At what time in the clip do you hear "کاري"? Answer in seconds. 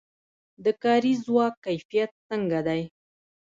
0.83-1.13